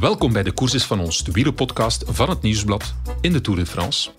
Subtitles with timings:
[0.00, 3.66] Welkom bij de Courses van ons, de wielerpodcast van het Nieuwsblad in de Tour de
[3.66, 4.10] France.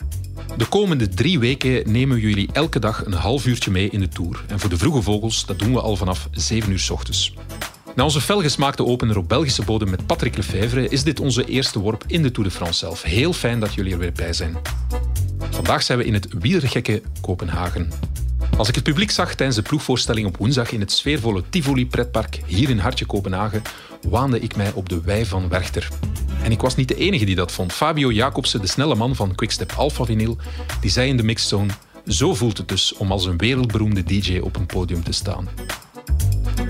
[0.57, 4.07] De komende drie weken nemen we jullie elke dag een half uurtje mee in de
[4.07, 4.43] Tour.
[4.47, 7.33] En voor de vroege vogels, dat doen we al vanaf 7 uur s ochtends.
[7.95, 12.03] Na onze felgesmaakte opener op Belgische bodem met Patrick Lefevre is dit onze eerste worp
[12.07, 13.01] in de Tour de France zelf.
[13.01, 14.57] Heel fijn dat jullie er weer bij zijn.
[15.49, 17.91] Vandaag zijn we in het wielergekke Kopenhagen.
[18.57, 22.41] Als ik het publiek zag tijdens de ploegvoorstelling op woensdag in het sfeervolle Tivoli pretpark
[22.45, 23.61] hier in Hartje Kopenhagen,
[24.07, 25.87] waande ik mij op de wei van Werchter.
[26.43, 27.73] En ik was niet de enige die dat vond.
[27.73, 30.37] Fabio Jacobsen, de snelle man van Quickstep Alpha Vinyl,
[30.81, 31.71] die zei in de mixzone:
[32.05, 35.47] Zo voelt het dus om als een wereldberoemde DJ op een podium te staan.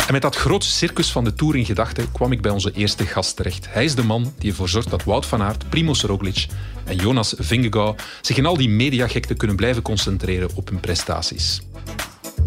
[0.09, 3.05] En met dat grootste circus van de Tour in gedachten kwam ik bij onze eerste
[3.05, 3.67] gast terecht.
[3.69, 6.45] Hij is de man die ervoor zorgt dat Wout van Aert, Primoz Roglic
[6.85, 11.61] en Jonas Vingegaard zich in al die mediagekte kunnen blijven concentreren op hun prestaties.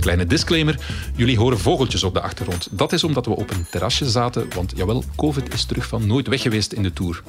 [0.01, 0.79] Kleine disclaimer,
[1.17, 2.69] jullie horen vogeltjes op de achtergrond.
[2.71, 6.29] Dat is omdat we op een terrasje zaten, want jawel, COVID is terug van nooit
[6.29, 7.23] weg geweest in de Tour.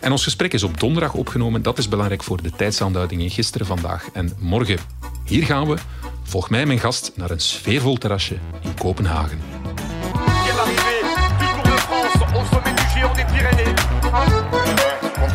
[0.00, 1.62] En ons gesprek is op donderdag opgenomen.
[1.62, 4.78] Dat is belangrijk voor de tijdsaanduidingen gisteren, vandaag en morgen.
[5.24, 5.76] Hier gaan we.
[6.22, 9.38] Volg mij mijn gast naar een sfeervol terrasje in Kopenhagen.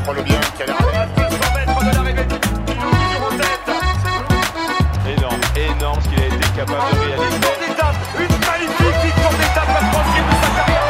[0.05, 0.82] contrôle bien quelle
[6.65, 7.43] capable de réaliser.
[8.23, 10.81] Une magnifique victoire d'étape, la troisième de sa carrière.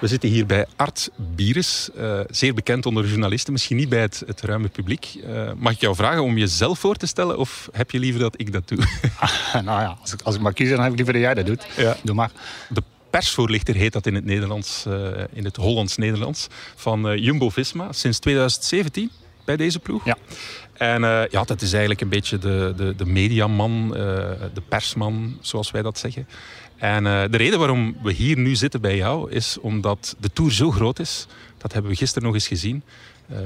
[0.00, 4.22] We zitten hier bij Art Bieres, uh, zeer bekend onder journalisten, misschien niet bij het,
[4.26, 5.14] het ruime publiek.
[5.26, 8.34] Uh, mag ik jou vragen om jezelf voor te stellen of heb je liever dat
[8.36, 8.78] ik dat doe?
[9.52, 11.46] nou ja, als ik, als ik maar kies, dan heb ik liever dat jij dat
[11.46, 11.66] doet.
[11.76, 11.96] Ja.
[12.02, 12.30] Doe maar.
[12.68, 19.10] De persvoorlichter heet dat in het Nederlands, uh, in het Hollands-Nederlands, van Jumbo-Visma sinds 2017
[19.44, 20.04] bij deze ploeg.
[20.04, 20.16] Ja.
[20.74, 23.96] En uh, ja, dat is eigenlijk een beetje de, de, de mediaman, uh,
[24.54, 26.28] de persman, zoals wij dat zeggen.
[26.76, 30.52] En uh, de reden waarom we hier nu zitten bij jou is omdat de Tour
[30.52, 31.26] zo groot is.
[31.58, 32.82] Dat hebben we gisteren nog eens gezien.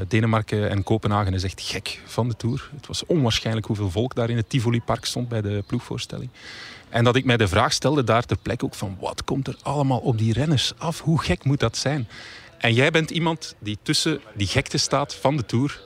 [0.08, 2.70] Denemarken en Kopenhagen is echt gek van de Tour.
[2.76, 6.30] Het was onwaarschijnlijk hoeveel volk daar in het Tivoli-park stond bij de ploegvoorstelling.
[6.88, 8.96] En dat ik mij de vraag stelde daar ter plekke ook van...
[9.00, 11.00] wat komt er allemaal op die renners af?
[11.00, 12.08] Hoe gek moet dat zijn?
[12.58, 15.80] En jij bent iemand die tussen die gekte staat van de Tour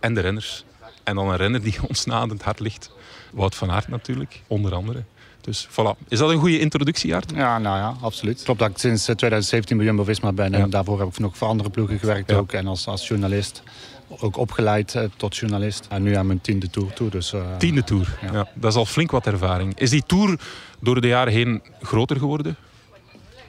[0.00, 0.64] en de renners.
[1.10, 2.90] En dan een renner die ons na aan het hart ligt.
[3.32, 5.02] Wout van Aert natuurlijk, onder andere.
[5.40, 6.06] Dus voilà.
[6.08, 7.32] Is dat een goede introductie, Aert?
[7.34, 8.42] Ja, nou ja, absoluut.
[8.42, 10.54] Klopt dat ik sinds 2017 bij Jumbo-Visma ben.
[10.54, 10.66] En ja.
[10.66, 12.36] daarvoor heb ik nog voor andere ploegen gewerkt Ja.
[12.36, 12.52] ook.
[12.52, 13.62] En als, als journalist.
[14.20, 15.86] Ook opgeleid eh, tot journalist.
[15.88, 17.10] En nu aan mijn tiende tour toe.
[17.10, 18.18] Dus, eh, Tiende Tour.
[18.22, 18.32] Ja.
[18.32, 18.48] Ja.
[18.54, 19.78] dat is al flink wat ervaring.
[19.78, 20.38] Is die Tour
[20.80, 22.56] door de jaren heen groter geworden?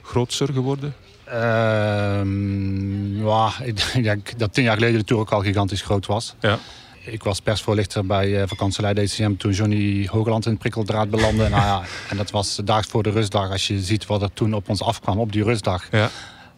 [0.02, 0.94] Grootser geworden?
[1.24, 6.34] Ehm, ja, ik denk dat tien jaar geleden de Tour ook al gigantisch groot was.
[6.40, 6.58] Ja.
[7.04, 11.48] Ik was persvoorlichter bij uh, vakantielei DCM toen Johnny Hogeland in het prikkeldraad belandde.
[11.48, 13.50] nou ja, en dat was daags voor de rustdag.
[13.50, 15.88] Als je ziet wat er toen op ons afkwam op die rustdag.
[15.90, 16.10] Ja.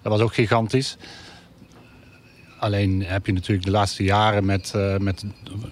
[0.02, 0.96] Dat was ook gigantisch.
[2.58, 5.24] Alleen heb je natuurlijk de laatste jaren met, uh, met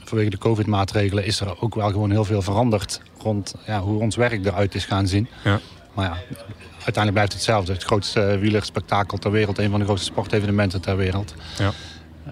[0.05, 1.25] vanwege de covid-maatregelen...
[1.25, 4.85] is er ook wel gewoon heel veel veranderd rond ja, hoe ons werk eruit is
[4.85, 5.29] gaan zien.
[5.45, 5.61] Ja.
[5.95, 6.17] Maar ja,
[6.73, 7.73] uiteindelijk blijft het hetzelfde.
[7.73, 9.59] Het grootste wielerspektakel ter wereld.
[9.59, 11.35] Een van de grootste sportevenementen ter wereld.
[11.59, 11.73] Ja.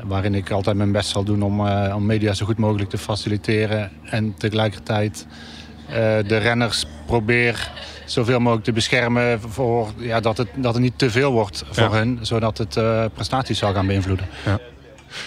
[0.04, 2.98] Waarin ik altijd mijn best zal doen om, uh, om media zo goed mogelijk te
[2.98, 3.90] faciliteren.
[4.04, 5.26] En tegelijkertijd
[5.88, 5.94] uh,
[6.26, 7.70] de renners probeer
[8.06, 9.40] zoveel mogelijk te beschermen...
[9.40, 11.90] Voor, ja, dat, het, dat het niet te veel wordt voor Ja.
[11.90, 12.18] hun.
[12.22, 14.26] Zodat het uh, prestaties zal gaan beïnvloeden.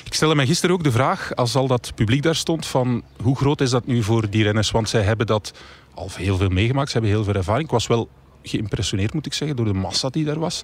[0.03, 3.35] Ik stelde mij gisteren ook de vraag, als al dat publiek daar stond, van hoe
[3.35, 4.71] groot is dat nu voor die renners?
[4.71, 5.51] Want zij hebben dat
[5.93, 7.65] al heel veel meegemaakt, ze hebben heel veel ervaring.
[7.65, 8.09] Ik was wel
[8.43, 10.61] geïmpressioneerd, moet ik zeggen, door de massa die daar was.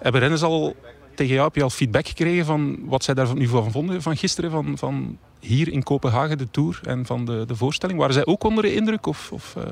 [0.00, 0.76] Hebben renners al
[1.14, 4.16] tegen jou, heb je al feedback gekregen van wat zij daar nu van vonden van
[4.16, 7.98] gisteren, van, van hier in Kopenhagen, de Tour en van de, de voorstelling?
[7.98, 9.64] Waren zij ook onder de indruk of, of uh,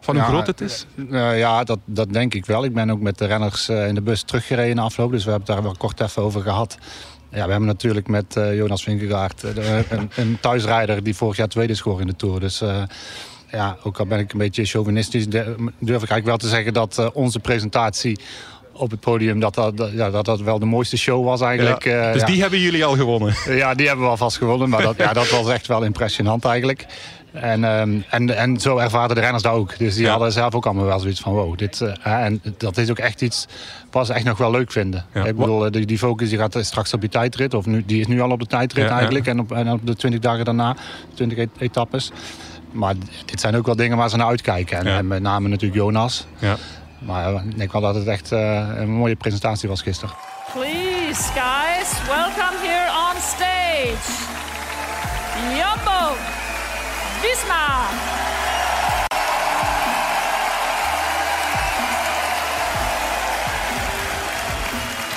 [0.00, 0.86] van hoe Ja, groot het is?
[0.96, 2.64] Uh, ja, dat, dat denk ik wel.
[2.64, 5.10] Ik ben ook met de renners uh, in de bus teruggereden afloop.
[5.10, 6.78] Dus we hebben het daar wel kort even over gehad.
[7.30, 11.80] Ja, we hebben natuurlijk met Jonas Vingegaard een, een, thuisrijder die vorig jaar tweede is
[11.80, 12.40] geworden in de Tour.
[12.40, 12.62] Dus
[13.50, 17.12] ja, ook al ben ik een beetje chauvinistisch, durf ik eigenlijk wel te zeggen dat
[17.12, 18.18] onze presentatie
[18.72, 21.84] op het podium, dat dat, ja, dat dat wel de mooiste show was eigenlijk.
[21.84, 23.34] Ja, dus die hebben jullie al gewonnen?
[23.62, 26.86] Ja, die hebben we alvast gewonnen, maar dat, ja, dat was echt wel impressionant eigenlijk.
[27.32, 29.78] En, um, en, en zo ervaren de renners dat ook.
[29.78, 31.58] Dus die hadden zelf ook allemaal wel zoiets van wow.
[31.58, 33.46] Dit, uh, en dat is ook echt iets
[33.90, 35.06] wat ze echt nog wel leuk vinden.
[35.24, 37.54] Ik bedoel, die, die focus die gaat straks op die tijdrit.
[37.54, 39.26] Of nu, die is nu al op de tijdrit eigenlijk.
[39.26, 40.76] En, op, en op de 20 dagen daarna,
[41.14, 42.10] 20 et- etappes.
[42.72, 44.78] Maar dit zijn ook wel dingen waar ze naar uitkijken.
[44.78, 46.26] En, en met name natuurlijk Jonas.
[46.38, 46.56] Ja.
[47.04, 50.14] Maar ik denk wel dat het echt uh, een mooie presentatie was gisteren.
[50.52, 54.30] Please, guys, welcome here on stage.
[55.48, 56.14] Jumbo
[57.20, 57.88] Visma.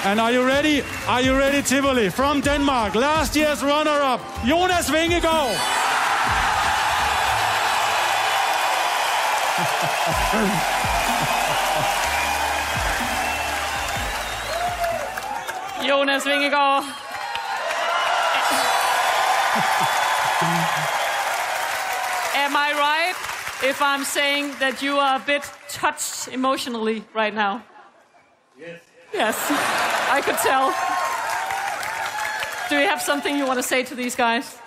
[0.06, 0.84] And are you ready?
[1.08, 2.12] Are you ready, Tivoli?
[2.12, 5.56] From Denmark, last year's runner-up, Jonas Vingegaard.
[16.16, 16.84] Jonas Vingegaard.
[22.36, 23.16] Am I right
[23.70, 27.64] if I'm saying that you are a bit touched emotionally right now?
[28.58, 28.80] Yes.
[29.14, 29.36] Yes,
[30.10, 30.74] I could tell.
[32.70, 34.58] Do you have something you want to say to these guys?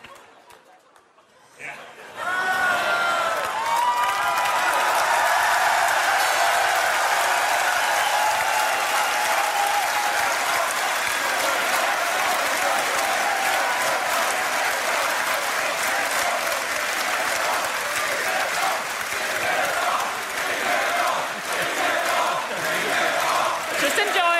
[23.80, 24.38] Just enjoy.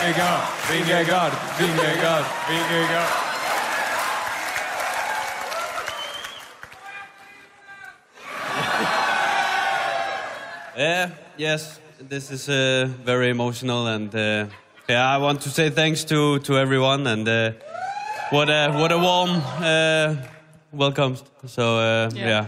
[0.00, 3.28] Vingegaard, Vingegaard, Vingegaard, Vingegaard.
[10.78, 14.46] Yeah, yes, this is uh, very emotional, and uh,
[14.88, 17.50] yeah, I want to say thanks to to everyone, and uh,
[18.30, 19.30] what a what a warm
[19.60, 20.14] uh,
[20.72, 21.16] welcome.
[21.46, 22.26] So uh, Yeah.
[22.28, 22.46] yeah.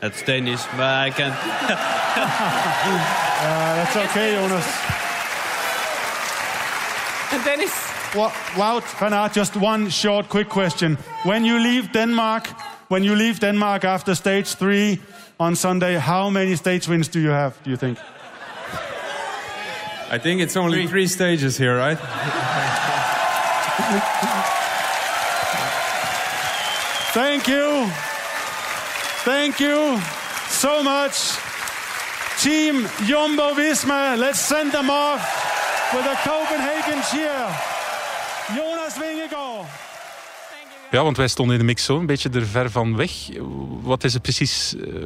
[0.00, 1.30] that's Danish, but I can.
[3.40, 4.66] That's okay, Jonas.
[7.32, 7.72] And Dennis,
[8.14, 10.98] Well, Wout van Aert, just one short, quick question.
[11.24, 12.48] When you leave Denmark,
[12.88, 14.98] when you leave Denmark after stage three
[15.40, 17.52] on Sunday, how many stage wins do you have?
[17.64, 17.98] Do you think?
[20.12, 21.98] I think it's only three stages here, right?
[27.14, 27.86] Thank you.
[29.24, 29.98] Thank you
[30.48, 31.38] so much.
[32.38, 35.22] Team Jumbo Visma, let's send them off
[35.94, 37.48] with a Copenhagen cheer.
[38.54, 39.66] Jonas Vingegaard.
[40.90, 43.10] Ja, want wij stonden in de mix zo een beetje er ver van weg.
[43.82, 45.02] Wat is er precies, eh,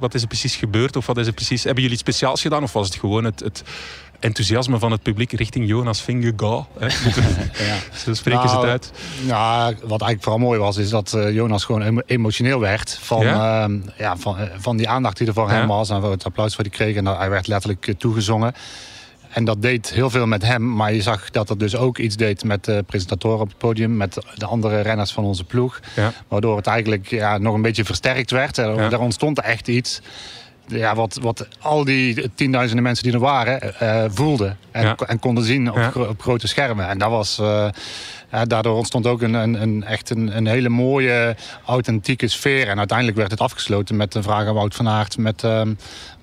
[0.00, 0.96] wat is er precies gebeurd?
[0.96, 2.62] Of wat is er precies, hebben jullie iets speciaals gedaan?
[2.62, 3.62] Of was het gewoon het, het
[4.20, 6.66] enthousiasme van het publiek richting Jonas Vingegaard?
[6.78, 6.86] hè?
[7.66, 7.76] Ja.
[8.04, 8.92] Zo spreken ze het Nou, uit.
[9.26, 12.98] Ja, wat eigenlijk vooral mooi was, is dat eh, Jonas gewoon emo- emotioneel werd.
[13.02, 13.32] Van, Ja?
[13.66, 13.68] ja?
[13.98, 15.54] ja, van, eh, van die aandacht die er voor Ja.
[15.54, 15.90] hem was.
[15.90, 16.96] En het applaus wat hij kreeg.
[16.96, 18.54] En hij werd letterlijk eh, toegezongen.
[19.38, 20.74] En dat deed heel veel met hem.
[20.74, 23.96] Maar je zag dat het dus ook iets deed met de presentatoren op het podium.
[23.96, 25.80] Met de andere renners van onze ploeg.
[25.96, 26.12] Ja.
[26.28, 28.56] Waardoor het eigenlijk ja, nog een beetje versterkt werd.
[28.56, 28.88] Ja.
[28.88, 30.00] Daar ontstond echt iets.
[30.66, 34.58] Ja, wat, wat al die tienduizenden mensen die er waren eh, voelden.
[34.70, 36.88] En, en konden zien op, op grote schermen.
[36.88, 37.68] En dat was, eh,
[38.46, 42.68] daardoor ontstond ook een, een, een, echt een, een hele mooie, authentieke sfeer.
[42.68, 45.18] En uiteindelijk werd het afgesloten met de vraag aan Wout van Aert.
[45.18, 45.72] Met ehm,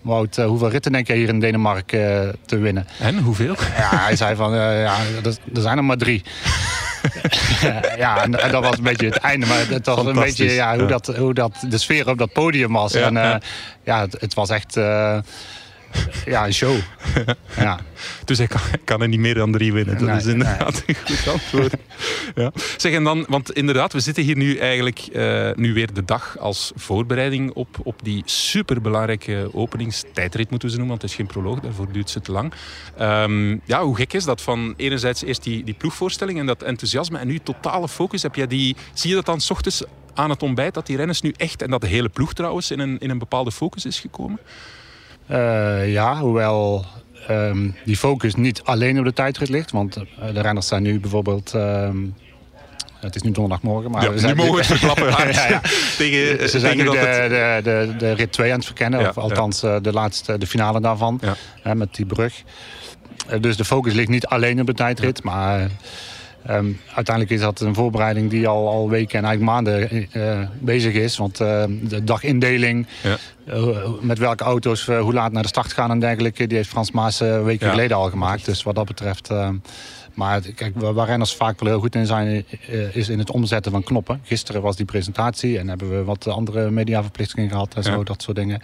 [0.06, 2.88] Wout, eh, hoeveel ritten denk jij hier in Denemarken eh, te winnen?
[3.00, 3.56] En hoeveel?
[3.78, 6.24] Ja, hij zei van, eh, ja, er, er zijn er maar drie.
[7.98, 9.46] ja, en, dat was een beetje het einde.
[9.46, 10.88] Maar het was een beetje ja, hoe.
[10.88, 12.94] Dat, hoe dat de sfeer op dat podium was.
[12.94, 13.42] Ja, en ja.
[13.84, 14.74] ja, het, het was echt
[16.26, 16.76] ja, een show.
[17.58, 17.80] ja.
[18.26, 19.98] Dus hij kan, kan er niet meer dan drie winnen.
[19.98, 21.74] Dat Nee, is inderdaad een goed antwoord.
[22.36, 22.52] Ja.
[22.78, 26.38] Zeg, en dan, want inderdaad, we zitten hier nu eigenlijk eh, nu weer de dag
[26.40, 31.42] als voorbereiding op, op die superbelangrijke openingstijdrit, moeten we ze noemen, want het is geen
[31.42, 32.54] proloog, daarvoor duurt ze te lang.
[32.98, 37.18] Ehm, ja, hoe gek is dat van enerzijds eerst die, die ploegvoorstelling en dat enthousiasme
[37.18, 38.22] en nu totale focus.
[38.22, 39.84] Heb jij die, zie je dat dan s ochtends
[40.14, 42.80] aan het ontbijt, dat die renners nu echt, en dat de hele ploeg trouwens, in
[42.80, 44.40] een, in een bepaalde focus is gekomen?
[45.28, 46.86] Eh, ja, hoewel
[47.28, 49.72] ehm, die focus niet alleen op de tijdrit ligt.
[49.72, 50.04] Want eh,
[50.34, 51.54] de renners zijn nu bijvoorbeeld...
[51.54, 51.98] ehm,
[53.00, 55.12] het is nu donderdagmorgen, maar Ja, we nu zijn mogen we.
[55.12, 55.36] Hart.
[55.36, 55.62] Ja, ja.
[55.98, 59.10] tegen, Ze zijn nu de, het- de, de, de rit 2 aan het verkennen.
[59.10, 61.22] Of althans eh, de laatste, de finale daarvan.
[61.62, 62.42] Hè, met die brug.
[63.28, 65.24] Eh, dus de focus ligt niet alleen op de tijdrit.
[65.24, 65.70] Maar
[66.46, 70.48] eh, ehm, uiteindelijk is dat een voorbereiding die al, al weken en eigenlijk maanden eh,
[70.60, 71.18] bezig is.
[71.18, 73.18] Want eh, de dagindeling, Ja.
[73.46, 76.48] eh, met welke auto's eh, hoe laat naar de start gaan en dergelijke...
[76.48, 77.72] die heeft Frans Maas eh, weken Ja.
[77.72, 78.46] geleden al gemaakt.
[78.46, 79.30] Dus wat dat betreft...
[79.30, 79.50] eh,
[80.14, 83.32] maar kijk, waar waar renners vaak wel heel goed in zijn, eh, is in het
[83.32, 84.20] omzetten van knoppen.
[84.24, 88.04] Gisteren was die presentatie en hebben we wat andere mediaverplichtingen gehad en zo, Ja.
[88.04, 88.62] dat soort dingen.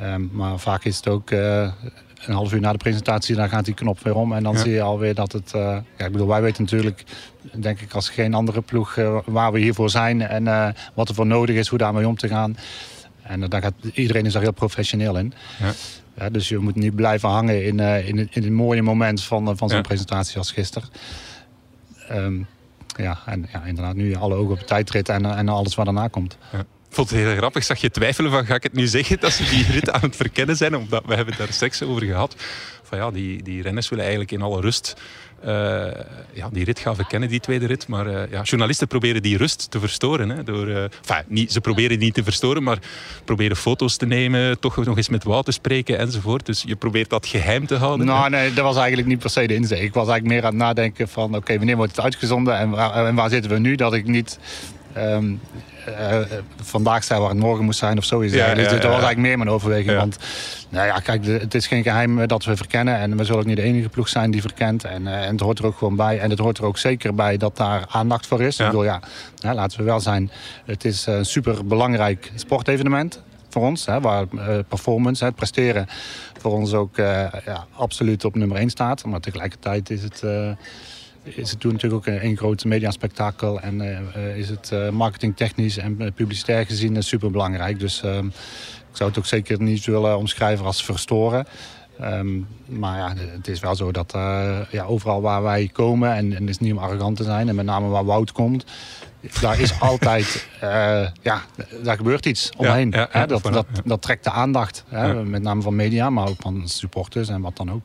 [0.00, 1.72] Ehm, maar vaak is het ook eh,
[2.26, 4.32] een half uur na de presentatie, dan gaat die knop weer om.
[4.32, 4.58] En dan Ja.
[4.60, 5.52] zie je alweer dat het.
[5.54, 5.60] eh,
[5.96, 7.04] ja, ik bedoel, wij weten natuurlijk,
[7.54, 11.26] denk ik, als geen andere ploeg eh, waar we hiervoor zijn en wat er voor
[11.26, 12.56] nodig is, hoe daarmee om te gaan.
[13.22, 15.32] En daar gaat, iedereen is daar heel professioneel in.
[15.58, 15.72] Ja.
[16.18, 19.68] Ja, dus je moet niet blijven hangen in, in, in een mooie moment van, van
[19.68, 20.88] zo'n presentatie als gisteren.
[22.08, 22.34] Ehm,
[22.96, 26.08] ja, en ja, inderdaad, nu alle ogen op de tijdrit en, en alles wat daarna
[26.08, 26.36] komt.
[26.90, 27.64] Ik vond het heel grappig.
[27.64, 30.16] Zag je twijfelen van, ga ik het nu zeggen dat ze die rit aan het
[30.16, 30.76] verkennen zijn?
[30.76, 32.34] Omdat we hebben daar straks over gehad.
[32.82, 34.96] Van ja, die, die renners willen eigenlijk in alle rust
[35.40, 35.86] eh,
[36.32, 37.88] ja, die rit gaan verkennen, die tweede rit.
[37.88, 40.28] Maar eh, ja, journalisten proberen die rust te verstoren.
[40.28, 42.78] Hè, door, eh, enfin, niet, ze proberen die niet te verstoren, maar
[43.24, 46.46] proberen foto's te nemen, toch nog eens met Wout te spreken enzovoort.
[46.46, 48.06] Dus je probeert dat geheim te houden.
[48.06, 49.82] Nou, nee, dat was eigenlijk niet per se de insteek.
[49.82, 53.06] Ik was eigenlijk meer aan het nadenken van, oké, wanneer wordt het uitgezonden en waar,
[53.06, 53.74] en waar zitten we nu?
[53.74, 54.38] Dat ik niet
[54.92, 55.34] ehm,
[55.86, 56.26] eh, eh,
[56.62, 58.34] vandaag zei waar het morgen moest zijn of zoiets.
[58.34, 59.96] Ja, dus ja, dat was eigenlijk meer mijn overweging.
[59.96, 60.18] Want
[60.70, 62.96] nou ja, kijk, het is geen geheim eh, dat we verkennen.
[62.96, 64.84] En we zullen ook niet de enige ploeg zijn die verkent.
[64.84, 66.20] En, eh, en het hoort er ook gewoon bij.
[66.20, 68.58] En het hoort er ook zeker bij dat daar aandacht voor is.
[68.58, 69.00] Ik bedoel, ja,
[69.38, 70.30] hè, laten we wel zijn.
[70.64, 73.86] Het is een super belangrijk sportevenement voor ons.
[73.86, 75.86] Hè, waar eh, performance, hè, presteren
[76.38, 79.04] voor ons ook eh, ja, absoluut op nummer 1 staat.
[79.04, 80.22] Maar tegelijkertijd is het...
[81.30, 83.60] eh, is het toen natuurlijk ook een, een groot mediaspectakel.
[83.60, 87.80] En eh, eh, is het eh, marketingtechnisch en eh, publicitair gezien uh, super belangrijk.
[87.80, 88.26] Dus ehm,
[88.90, 91.46] ik zou het ook zeker niet willen omschrijven als verstoren.
[92.00, 96.32] Ehm, maar ja, het is wel zo dat eh, ja, overal waar wij komen, en,
[96.32, 98.64] en het is niet om arrogant te zijn, en met name waar Wout komt,
[99.40, 101.42] daar is altijd, eh, ja,
[101.82, 102.90] daar gebeurt iets omheen.
[102.90, 103.26] ja, ja, hè?
[103.26, 105.24] dat, dat, dat trekt de aandacht, hè?
[105.24, 107.82] Met name van media, maar ook van supporters en wat dan ook.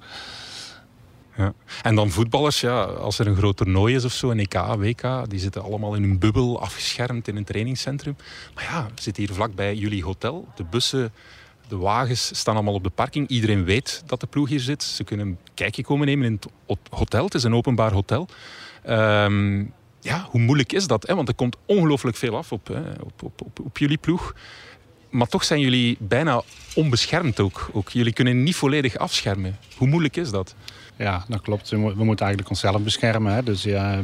[1.37, 1.53] Ja.
[1.81, 5.29] En dan voetballers, ja, als er een groot toernooi is of zo, een EK, WK,
[5.29, 8.15] die zitten allemaal in een bubbel, afgeschermd in een trainingscentrum.
[8.53, 10.47] Maar ja, we zitten hier vlakbij jullie hotel.
[10.55, 11.13] De bussen,
[11.67, 13.27] de wagens staan allemaal op de parking.
[13.27, 14.83] Iedereen weet dat de ploeg hier zit.
[14.83, 17.25] Ze kunnen een kijkje komen nemen in het ho- hotel.
[17.25, 18.27] Het is een openbaar hotel.
[18.83, 19.59] Ehm,
[19.99, 21.07] ja, hoe moeilijk is dat?
[21.07, 21.15] Hè?
[21.15, 24.35] Want er komt ongelooflijk veel af op, hè, op, op, op, op jullie ploeg.
[25.09, 26.41] Maar toch zijn jullie bijna
[26.75, 27.69] onbeschermd ook.
[27.91, 29.57] Jullie kunnen niet volledig afschermen.
[29.77, 30.55] Hoe moeilijk is dat?
[30.97, 31.69] Ja, dat klopt.
[31.69, 33.33] We, mo- we moeten eigenlijk onszelf beschermen.
[33.33, 33.43] Hè.
[33.43, 33.99] Dus ja,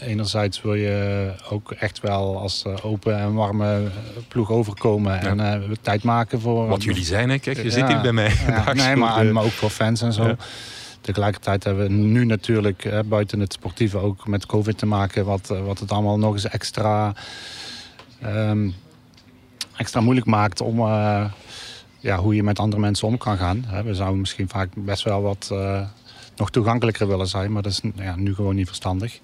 [0.00, 3.90] enerzijds wil je ook echt wel als eh, open en warme eh,
[4.28, 5.20] ploeg overkomen.
[5.20, 6.66] En eh, tijd maken voor...
[6.66, 7.38] Wat jullie zijn, hè?
[7.38, 8.32] Kijk, je Ja, zit hier bij mij.
[8.46, 10.36] ja, nee, maar, maar ook voor fans en zo.
[11.00, 15.24] Tegelijkertijd hebben we nu natuurlijk eh, buiten het sportieve ook met COVID te maken.
[15.24, 17.12] Wat, wat het allemaal nog eens extra,
[18.22, 18.70] ehm,
[19.76, 20.78] extra moeilijk maakt om
[22.00, 23.64] ja, hoe je met andere mensen om kan gaan.
[23.66, 23.82] Hè.
[23.82, 25.54] We zouden misschien vaak best wel wat
[26.36, 27.52] nog toegankelijker willen zijn.
[27.52, 29.20] Maar dat is ja, nu gewoon niet verstandig.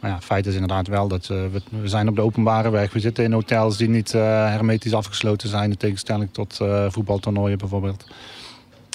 [0.00, 1.44] Maar ja, feit is inderdaad wel dat eh,
[1.80, 2.92] we, zijn op de openbare weg.
[2.92, 5.70] We zitten in hotels die niet eh, hermetisch afgesloten zijn.
[5.70, 8.06] In tegenstelling tot eh, voetbaltoernooien bijvoorbeeld.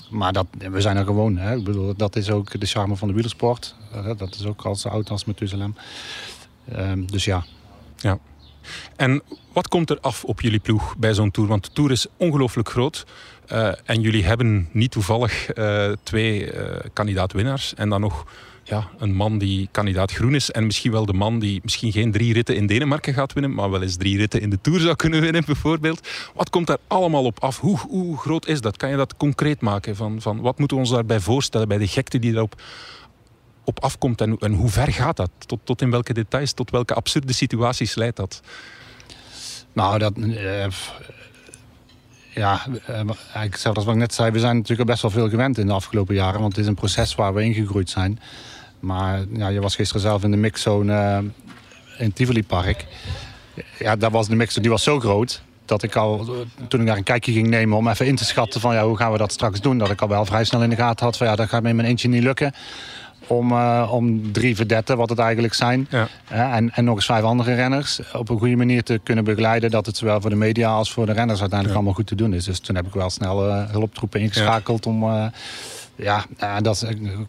[0.10, 1.38] Maar dat, we zijn er gewoon.
[1.38, 1.56] Hè.
[1.56, 3.76] Ik bedoel, dat is ook de charme van de wielersport.
[4.18, 5.76] Dat is ook al zo oud als Methuselem.
[6.72, 7.44] Ehm, dus ja.
[7.98, 8.20] Ja.
[8.96, 9.22] En
[9.54, 11.50] wat komt er af op jullie ploeg bij zo'n tour?
[11.50, 13.06] Want de tour is ongelooflijk groot.
[13.52, 17.74] Eh, en jullie hebben niet toevallig eh, twee eh kandidaat-winnaars.
[17.74, 18.26] En dan nog
[18.64, 20.52] ja, een man die kandidaat groen is.
[20.52, 23.54] En misschien wel de man die misschien geen drie ritten in Denemarken gaat winnen.
[23.54, 26.08] Maar wel eens drie ritten in de tour zou kunnen winnen, bijvoorbeeld.
[26.34, 27.60] Wat komt daar allemaal op af?
[27.60, 28.78] Hoe, hoe groot is dat?
[28.78, 29.96] Kan je dat concreet maken?
[29.96, 32.62] Van, van wat moeten we ons daarbij voorstellen bij de gekte die daarop
[33.64, 34.22] op afkomt?
[34.22, 35.32] En, en hoe ver gaat dat?
[35.46, 36.54] Tot, tot in welke details?
[36.54, 38.42] Tot welke absurde situaties leidt dat?
[39.74, 40.14] Nou, dat.
[42.34, 45.58] Ja, eh, eigenlijk zelfs wat ik net zei, we zijn natuurlijk best wel veel gewend
[45.58, 46.40] in de afgelopen jaren.
[46.40, 48.20] Want het is een proces waar we ingegroeid zijn.
[48.80, 52.86] Maar ja, je was gisteren zelf in de mixzone eh, in Tivoli Park.
[53.80, 55.42] Ja, daar was de mixzone, die was zo groot.
[55.66, 56.26] Dat ik al,
[56.68, 58.98] toen ik daar een kijkje ging nemen om even in te schatten van ja, hoe
[58.98, 59.78] gaan we dat straks doen.
[59.78, 61.70] Dat ik al wel vrij snel in de gaten had van ja, dat gaat me
[61.70, 62.54] in mijn eentje niet lukken.
[63.32, 65.88] Om, eh, om drie verdetten, wat het eigenlijk zijn.
[65.90, 66.08] Ja.
[66.30, 69.72] En, en nog eens vijf andere renners op een goede manier te kunnen begeleiden.
[69.72, 72.34] Dat het zowel voor de media als voor de renners uiteindelijk allemaal goed te doen
[72.34, 72.46] is.
[72.46, 75.04] Dus toen heb ik wel snel eh, hulptroepen ingeschakeld om.
[75.04, 75.26] eh,
[75.96, 76.84] ja, ja, dat is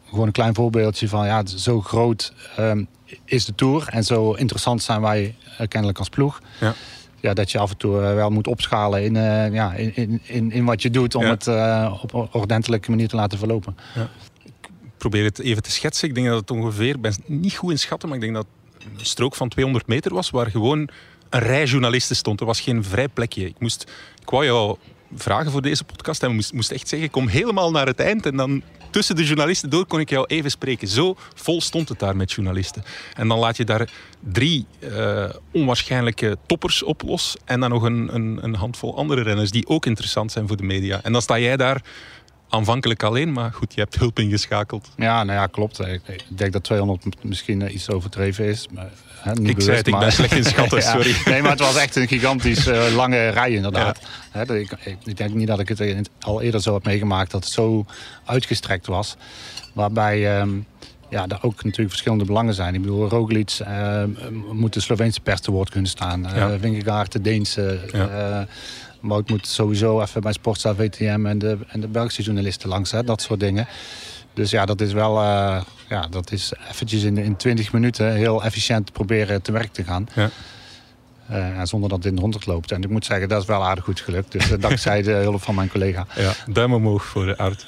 [0.08, 2.84] gewoon een klein voorbeeldje van ja, zo groot ehm,
[3.24, 3.86] is de tour.
[3.90, 5.34] En zo interessant zijn wij
[5.68, 6.40] kennelijk als ploeg.
[6.60, 6.74] Ja.
[7.20, 9.14] Ja, dat je af en toe wel moet opschalen in,
[9.52, 11.30] ja, in, in, in, wat je doet om Ja.
[11.30, 11.46] het
[12.02, 13.76] op een ordentelijke manier te laten verlopen.
[15.02, 16.08] Probeer het even te schetsen.
[16.08, 19.00] Ik denk dat het ongeveer, ben niet goed in schatten, maar ik denk dat het
[19.00, 20.88] een strook van 200 meter was, waar gewoon
[21.30, 22.40] een rij journalisten stond.
[22.40, 23.46] Er was geen vrij plekje.
[23.46, 23.90] Ik, moest,
[24.20, 24.76] ik wou jou
[25.14, 28.36] vragen voor deze podcast en moest, moest echt zeggen, kom helemaal naar het eind en
[28.36, 30.88] dan tussen de journalisten door kon ik jou even spreken.
[30.88, 32.84] Zo vol stond het daar met journalisten.
[33.14, 33.90] En dan laat je daar
[34.20, 39.50] drie eh, onwaarschijnlijke toppers op los en dan nog een, een, een handvol andere renners
[39.50, 41.00] die ook interessant zijn voor de media.
[41.02, 41.82] En dan sta jij daar
[42.52, 44.90] aanvankelijk alleen, maar goed, je hebt hulp ingeschakeld.
[44.96, 45.80] Ja, nou ja, klopt.
[45.86, 48.66] Ik, denk dat 200 misschien eh, iets overdreven is.
[48.70, 50.90] Maar, hè, niet Ik zei het, ik ben slecht in schatten, Ja.
[50.90, 51.14] sorry.
[51.24, 54.00] Nee, maar het was echt een gigantisch eh, lange rij inderdaad.
[54.30, 57.52] Hè, ik, ik, denk niet dat ik het al eerder zo heb meegemaakt dat het
[57.52, 57.86] zo
[58.24, 59.16] uitgestrekt was.
[59.72, 60.50] Waarbij ehm,
[61.10, 62.74] ja, daar ook natuurlijk verschillende belangen zijn.
[62.74, 64.04] Ik bedoel, Roglic eh,
[64.52, 66.26] moet de Sloveense pers te woord kunnen staan.
[66.26, 66.58] Uh, Ja.
[66.58, 67.80] Vingegaard, de Deense.
[67.92, 68.46] Ja.
[69.02, 72.90] Eh, Wout moet sowieso even bij Sportza, VTM en de, en de Belgische journalisten langs.
[72.90, 73.68] Hè, dat soort dingen.
[74.34, 78.44] Dus ja, dat is wel eh, ja, dat is eventjes in, in 20 minuten heel
[78.44, 80.08] efficiënt proberen te werk te gaan.
[80.14, 80.30] Ja.
[81.28, 82.72] En zonder dat de honderd loopt.
[82.72, 84.32] En ik moet zeggen, dat is wel aardig goed gelukt.
[84.32, 86.06] Dus eh, dankzij de hulp van mijn collega.
[86.16, 87.66] Ja, duim omhoog voor de Art.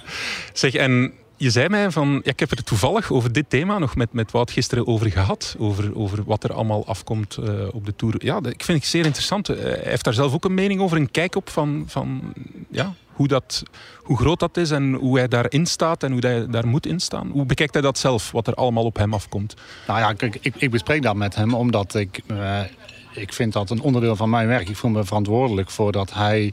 [0.52, 1.12] Zeg, en
[1.44, 2.20] je zei mij van...
[2.24, 5.56] Ja, ik heb er toevallig over dit thema nog met, met Wout gisteren over gehad.
[5.58, 8.14] Over, over wat er allemaal afkomt eh, op de Tour.
[8.18, 9.48] Ja, dat ik vind ik zeer interessant.
[9.48, 11.84] Eh, hij heeft daar zelf ook een mening over, een kijk op van...
[11.86, 12.32] van
[12.70, 13.62] ja, hoe, dat,
[13.96, 17.30] hoe groot dat is en hoe hij daarin staat en hoe hij daar moet instaan.
[17.30, 19.54] Hoe bekijkt hij dat zelf, wat er allemaal op hem afkomt?
[19.86, 22.60] Nou ja, ik, ik bespreek dat met hem omdat ik, eh,
[23.14, 24.68] ik vind dat een onderdeel van mijn werk.
[24.68, 26.52] Ik voel me verantwoordelijk voor dat hij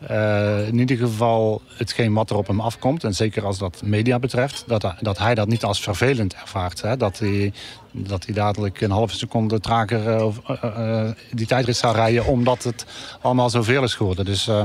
[0.00, 3.04] eh, in ieder geval hetgeen wat er op hem afkomt.
[3.04, 6.82] En zeker als dat media betreft, dat, dat hij dat niet als vervelend ervaart.
[6.82, 6.96] Hè?
[6.96, 7.52] Dat, hij,
[7.92, 10.28] dat hij dadelijk een halve seconde trager eh,
[10.62, 12.86] eh, die tijdrit zou rijden omdat het
[13.20, 14.24] allemaal zoveel is geworden.
[14.24, 14.62] Dus eh,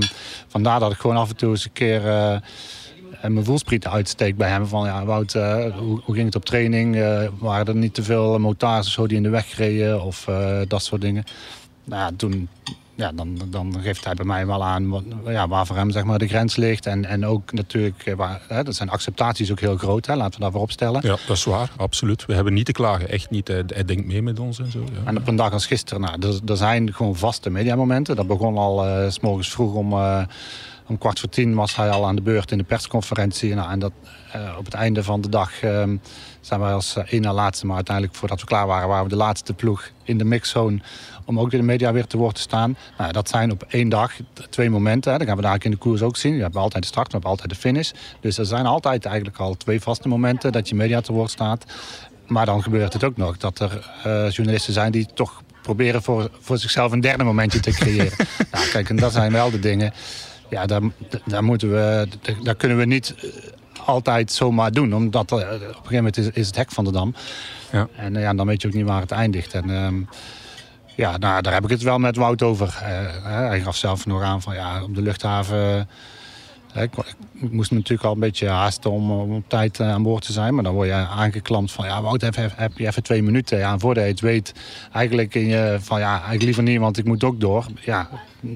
[0.48, 2.06] vandaar dat ik gewoon af en toe eens een keer...
[3.22, 4.68] en mijn voelsprieten uitsteek bij hem.
[4.68, 7.04] Van ja, hoe, hoe ging het op training?
[7.40, 10.04] Waren er niet te veel motards zo die in de weg reden?
[10.04, 10.28] Of
[10.68, 11.24] dat soort dingen.
[11.84, 12.50] Nou toen,
[13.02, 16.04] ja, dan, dan geeft hij bij mij wel aan wat, ja, waar voor hem zeg
[16.04, 16.86] maar, de grens ligt.
[16.86, 20.06] En, en ook natuurlijk, eh, waar, hè, dat zijn acceptaties ook heel groot.
[20.06, 21.02] Hè, laten we daarvoor opstellen.
[21.04, 22.26] Ja, dat is waar, absoluut.
[22.26, 23.48] We hebben niet te klagen, echt niet.
[23.48, 24.80] Hij, hij denkt mee met ons en zo.
[24.80, 25.00] Ja.
[25.06, 28.16] En op een dag als gisteren, nou, er, er zijn gewoon vaste mediamomenten.
[28.16, 30.22] Dat begon al eh, s morgens vroeg om, eh,
[30.88, 33.56] om kwart voor tien was hij al aan de beurt in de persconferentie.
[33.56, 33.92] Nou, en dat,
[34.32, 35.98] eh, op het einde van de dag ehm,
[36.42, 39.10] zijn wij als eh, één na laatste, maar uiteindelijk voordat we klaar waren, waren we
[39.10, 40.80] de laatste ploeg in de mixzone
[41.26, 42.78] om ook in de media weer te woord te staan.
[42.98, 44.14] Nou, dat zijn op één dag
[44.50, 45.12] twee momenten.
[45.12, 45.18] Hè.
[45.18, 46.36] Dat gaan we daar in de koers ook zien.
[46.36, 47.92] We hebben altijd de start, we hebben altijd de finish.
[48.20, 51.66] Dus er zijn altijd eigenlijk al twee vaste momenten dat je media te woord staat.
[52.28, 56.30] Maar dan gebeurt het ook nog dat er eh, journalisten zijn die toch proberen voor,
[56.40, 58.14] voor zichzelf een derde momentje te creëren.
[58.52, 59.94] nou, kijk, en dat zijn wel de dingen.
[60.50, 60.82] Ja, daar,
[61.26, 62.08] daar, moeten we,
[62.44, 63.30] daar kunnen we niet eh,
[63.92, 64.94] altijd zomaar doen.
[64.94, 67.16] Omdat eh, op een gegeven moment is, is het hek van de dam.
[67.72, 67.88] Ja.
[67.96, 69.54] En eh, ja, dan weet je ook niet waar het eindigt.
[69.54, 70.02] En ehm,
[70.96, 72.68] ja, nou, daar heb ik het wel met Wout over.
[72.68, 75.90] Eh, hij gaf zelf nog aan van ja, op de luchthaven.
[76.76, 76.92] Ik,
[77.42, 80.26] ik moest me natuurlijk al een beetje haasten om, om op tijd eh, aan boord
[80.26, 80.54] te zijn.
[80.54, 83.58] Maar dan word je aangeklampt van ja, Wout, heb, heb, heb je even twee minuten.
[83.58, 84.54] Ja, en voordat je het weet,
[84.94, 87.66] eigenlijk in je van ja, eigenlijk liever niet, want ik moet ook door.
[87.82, 88.10] Ja,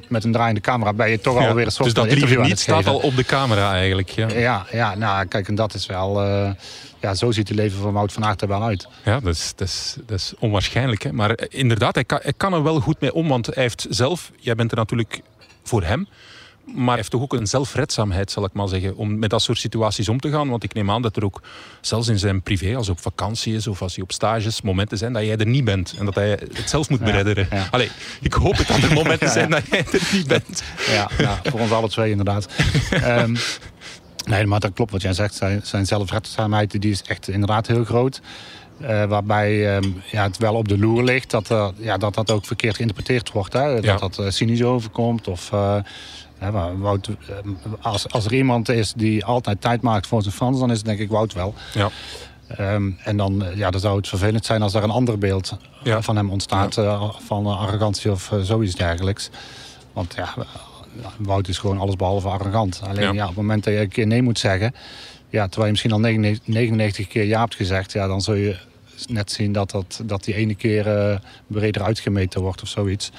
[0.08, 2.44] met een draaiende camera ben je toch Ja, alweer een soort dus dat interview liever
[2.44, 4.10] aan niet staat al op de camera eigenlijk.
[4.10, 6.22] Ja, Ja, ja, nou kijk, en dat is wel.
[6.24, 6.52] eh,
[7.02, 8.88] ja, zo ziet het leven van Wout van Aert er wel uit.
[9.04, 11.04] ja dat, is, dat, is, dat is onwaarschijnlijk.
[11.04, 11.12] Hè?
[11.12, 13.28] Maar eh, inderdaad, hij kan, hij kan er wel goed mee om.
[13.28, 15.22] Want hij heeft zelf, jij bent er natuurlijk
[15.64, 16.08] voor hem.
[16.74, 20.10] Maar heeft toch ook een zelfredzaamheid, zal ik maar zeggen, om met dat soort situaties
[20.10, 20.50] om te gaan.
[20.50, 21.42] Want ik neem aan dat er ook,
[21.82, 24.98] zelfs in zijn privé, als hij op vakantie is of als hij op stages, momenten
[24.98, 25.96] zijn dat jij er niet bent.
[25.98, 27.48] En dat hij het zelf moet beredderen.
[27.52, 27.68] ja.
[27.72, 27.90] Allee,
[28.22, 30.64] ik hoop het dat er momenten zijn dat jij er niet bent.
[30.88, 32.48] Ja, ja voor ons alle twee inderdaad.
[32.92, 33.36] Ehm,
[34.26, 35.34] nee, maar dat klopt wat jij zegt.
[35.36, 38.22] Zijn, zijn zelfredzaamheid die is echt inderdaad heel groot.
[38.80, 42.32] Eh, waarbij ehm, ja, het wel op de loer ligt dat, er, ja, dat dat
[42.32, 43.54] ook verkeerd geïnterpreteerd wordt.
[43.54, 43.74] Hè?
[43.74, 43.98] Dat Ja.
[43.98, 45.28] dat eh, cynisch overkomt.
[45.28, 45.52] Of,
[46.46, 47.16] eh, maar Wout, eh,
[47.82, 50.86] als, als er iemand is die altijd tijd maakt voor zijn fans, dan is het
[50.86, 51.54] denk ik Wout wel.
[51.74, 51.90] Ja.
[52.48, 55.58] Ehm, en dan, eh, ja, dan zou het vervelend zijn als er een ander beeld
[55.84, 56.02] Ja.
[56.02, 56.78] van hem ontstaat.
[56.78, 59.30] eh, van eh, arrogantie of eh, zoiets dergelijks.
[59.94, 60.46] Want ja, eh,
[61.18, 62.82] Wout is gewoon alles behalve arrogant.
[62.88, 63.12] Alleen Ja.
[63.14, 63.22] ja.
[63.22, 64.74] op het moment dat je een keer nee moet zeggen...
[65.30, 67.92] Ja, terwijl je misschien al 99 99 keer ja hebt gezegd...
[67.92, 68.58] Ja, dan zul je
[69.08, 73.12] net zien dat, dat, dat die ene keer eh, breder uitgemeten wordt of zoiets.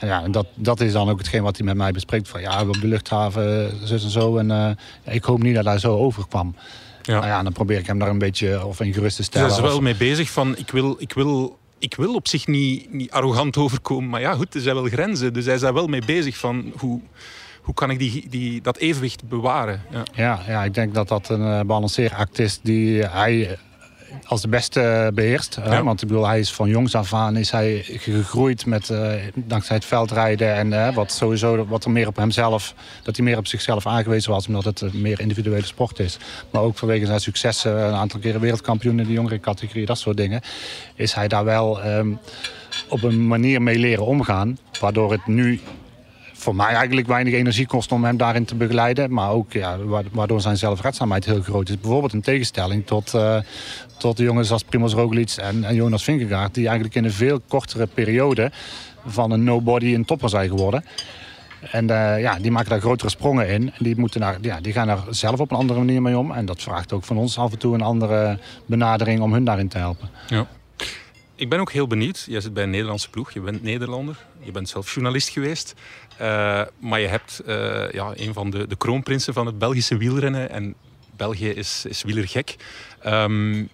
[0.00, 2.28] Ja, en dat, dat is dan ook hetgeen wat hij met mij bespreekt.
[2.28, 4.36] Van ja, op de luchthaven, eh, zus en zo.
[4.36, 6.54] En eh, ik hoop niet dat hij zo overkwam.
[7.02, 7.12] Ja.
[7.14, 9.48] Nou ja, dan probeer ik hem daar een beetje of in gerust te stellen.
[9.50, 12.46] is er wel of- mee bezig van, ik wil, ik wil, ik wil op zich
[12.46, 14.10] niet, niet arrogant overkomen.
[14.10, 15.32] Maar ja, goed, er zijn wel grenzen.
[15.32, 17.00] Dus hij is daar wel mee bezig van, hoe,
[17.62, 19.82] hoe kan ik die, die, dat evenwicht bewaren?
[19.90, 20.02] Ja.
[20.14, 23.58] Ja, ja, ik denk dat dat een eh, balanceeract is die hij
[24.24, 25.56] als de beste beheerst.
[25.60, 25.82] hè.
[25.82, 29.76] Want ik bedoel, hij is van jongs af aan is hij gegroeid met, eh, dankzij
[29.76, 30.54] het veldrijden.
[30.54, 34.30] En eh, wat sowieso wat er meer op hemzelf, dat hij meer op zichzelf aangewezen
[34.32, 36.18] was, omdat het een meer individuele sport is.
[36.50, 40.16] Maar ook vanwege zijn successen, een aantal keren wereldkampioen in de jongere categorie, dat soort
[40.16, 40.40] dingen.
[40.94, 42.08] Is hij daar wel ehm,
[42.88, 44.58] op een manier mee leren omgaan.
[44.80, 45.60] Waardoor het nu
[46.32, 49.12] voor mij eigenlijk weinig energie kost om hem daarin te begeleiden.
[49.12, 51.80] Maar ook ja, wa- waardoor zijn zelfredzaamheid heel groot is.
[51.80, 53.36] Bijvoorbeeld in tegenstelling tot, eh,
[54.00, 56.54] tot de jongens als Primoz Roglic en, en Jonas Vingegaard...
[56.54, 58.50] die eigenlijk in een veel kortere periode
[59.06, 60.84] van een nobody een topper zijn geworden.
[61.60, 63.72] En eh, ja, die maken daar grotere sprongen in.
[63.72, 66.32] En die, moeten daar, ja, die gaan daar zelf op een andere manier mee om.
[66.32, 69.68] En dat vraagt ook van ons af en toe een andere benadering om hun daarin
[69.68, 70.10] te helpen.
[70.28, 70.46] Ja.
[71.34, 72.26] Ik ben ook heel benieuwd.
[72.28, 73.32] Jij zit bij een Nederlandse ploeg.
[73.32, 74.26] Je bent Nederlander.
[74.38, 75.74] Je bent zelf journalist geweest.
[76.20, 80.50] Uh, maar je hebt uh, ja, een van de, de kroonprinsen van het Belgische wielrennen.
[80.50, 80.74] En
[81.16, 82.56] België is, is wielergek.
[83.06, 83.68] Um,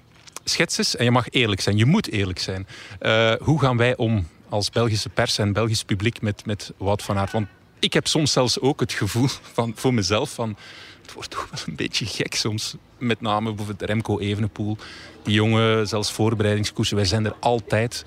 [0.49, 1.77] schets en je mag eerlijk zijn.
[1.77, 2.67] Je moet eerlijk zijn.
[3.01, 7.19] Uh, hoe gaan wij om als Belgische pers en Belgisch publiek met, met Wout van
[7.19, 7.33] Aert?
[7.33, 7.47] Want
[7.79, 10.57] ik heb soms zelfs ook het gevoel van, voor mezelf van...
[11.03, 12.75] Het wordt toch wel een beetje gek soms.
[12.99, 14.77] Met name bijvoorbeeld Remco Evenepoel.
[15.23, 16.97] Die jongen, zelfs voorbereidingskoersen.
[16.97, 18.05] Wij zijn er altijd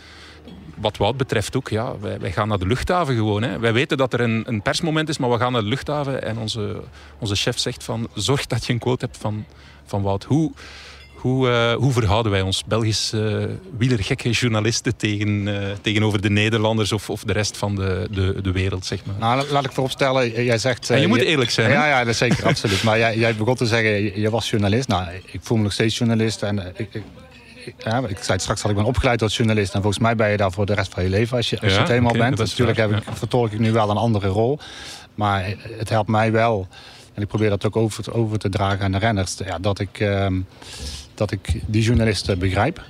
[0.75, 3.43] wat Wout betreft ook, ja, wij, wij, gaan naar de luchthaven gewoon.
[3.43, 3.59] Hè.
[3.59, 6.37] Wij weten dat er een, een, persmoment is, maar we gaan naar de luchthaven en
[6.37, 6.81] onze,
[7.19, 9.45] onze chef zegt van zorg dat je een quote hebt van,
[9.85, 10.23] van Wout.
[10.23, 10.51] Hoe,
[11.21, 16.91] hoe, uh, hoe verhouden wij ons, Belgische uh, wielergekke journalisten, tegen, uh, tegenover de Nederlanders
[16.91, 18.85] of, of de rest van de, de, de wereld?
[18.85, 19.15] Zeg maar.
[19.19, 20.89] Nou, laat ik vooropstellen, jij zegt...
[20.89, 21.71] en je moet eerlijk zijn.
[21.71, 22.83] Ja, ja dat zeker, absoluut.
[22.83, 24.87] Maar jij, jij begon te zeggen, je was journalist.
[24.87, 27.03] Nou, ik voel me nog steeds journalist en ik, ik
[27.77, 29.73] ja, ik zei het straks al, ik ben opgeleid als journalist.
[29.73, 31.73] En volgens mij ben je daar voor de rest van je leven als je, als
[31.73, 32.37] je het helemaal okay, bent.
[32.37, 34.59] Natuurlijk heb ik, vertolk ik nu wel een andere rol.
[35.15, 36.67] Maar het helpt mij wel.
[37.13, 39.37] En ik probeer dat ook over, over te dragen aan de renners.
[39.45, 40.45] Ja, dat, ik, um,
[41.19, 42.81] dat ik die journalisten begrijp.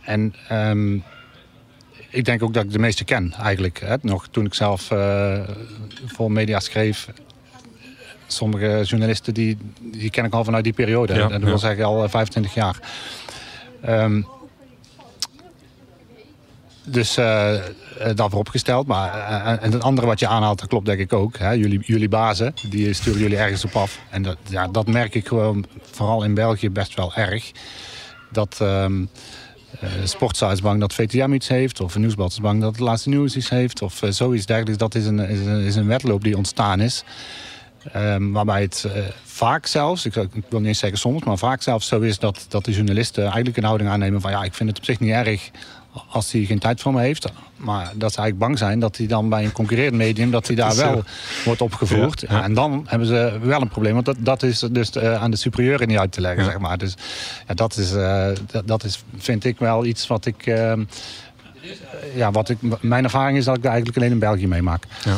[0.00, 1.02] En um,
[2.10, 3.80] ik denk ook dat ik de meeste ken eigenlijk.
[3.80, 3.96] Hè.
[4.00, 5.38] Nog toen ik zelf uh,
[6.06, 7.08] voor media schreef
[8.26, 11.14] sommige journalisten die, die ken ik al vanuit die periode.
[11.14, 11.56] Ja, dat wil ja.
[11.56, 12.76] zeggen al 25 jaar.
[13.88, 14.26] Um,
[16.86, 17.54] dus uh,
[18.14, 18.86] daarvoor opgesteld.
[18.86, 21.38] Maar, uh, en het andere wat je aanhaalt, dat klopt denk ik ook.
[21.38, 21.50] Hè?
[21.50, 24.00] Jullie, jullie bazen, die sturen jullie ergens op af.
[24.10, 27.52] En dat, ja, dat merk ik gewoon, vooral in België, best wel erg.
[28.30, 29.08] Dat um,
[29.82, 31.80] uh, dat VTM iets heeft.
[31.80, 33.82] Of een nieuwsblad is bang dat het laatste nieuws iets heeft.
[33.82, 34.78] Of zoiets dergelijks.
[34.78, 37.04] Dat is een, is, een, is een wedloop die ontstaan is.
[37.96, 38.88] Um, waarbij het
[39.24, 42.46] vaak zelfs, ik, ik, wil niet eens zeggen soms, maar vaak zelfs zo is dat,
[42.48, 45.10] dat de journalisten eigenlijk een houding aannemen van ja, ik vind het op zich niet
[45.10, 45.50] erg
[46.08, 47.28] als hij geen tijd voor me heeft.
[47.56, 50.30] Maar dat ze eigenlijk bang zijn dat hij dan bij een concurrerend medium...
[50.30, 51.02] dat hij daar wel
[51.44, 52.20] wordt opgevoerd.
[52.20, 52.42] Ja, ja.
[52.42, 53.94] En dan hebben ze wel een probleem.
[53.94, 56.50] Want dat, dat is dus uh, aan de superieuren niet uit te leggen, ja.
[56.50, 56.78] zeg maar.
[56.78, 56.94] Dus
[57.48, 60.44] ja, dat, is, uh, dat, dat, is, vind ik wel iets wat ik...
[62.14, 64.84] Ja, wat ik, mijn ervaring is dat ik eigenlijk alleen in België meemaak.
[65.04, 65.16] Ja.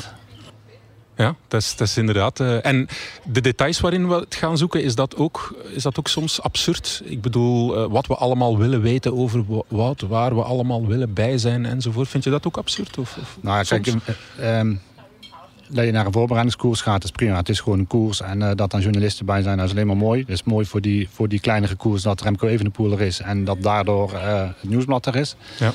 [1.18, 2.40] Ja, dat is, dat is inderdaad.
[2.40, 2.88] Uh, en
[3.24, 7.02] de details waarin we het gaan zoeken, is dat ook, is dat ook soms absurd?
[7.04, 11.38] Ik bedoel, uh, wat we allemaal willen weten over wat, waar we allemaal willen bij
[11.38, 12.08] zijn enzovoort.
[12.08, 12.98] Vind je dat ook absurd?
[12.98, 14.80] Of, of nou ja, kijk, uh, um,
[15.68, 17.36] dat je naar een voorbereidingskoers gaat, is prima.
[17.36, 18.20] Het is gewoon een koers.
[18.20, 20.20] En uh, dat dan journalisten bij zijn, dat is alleen maar mooi.
[20.20, 23.20] Het is mooi voor die, voor die kleinere koers dat Remco Evenepoel er is.
[23.20, 25.36] En dat daardoor het nieuwsblad er is.
[25.58, 25.72] Ja.